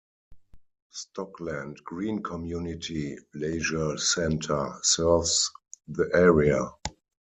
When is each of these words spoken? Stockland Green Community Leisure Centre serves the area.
Stockland 0.91 1.83
Green 1.83 2.23
Community 2.23 3.15
Leisure 3.35 3.99
Centre 3.99 4.73
serves 4.81 5.51
the 5.87 6.09
area. 6.15 6.71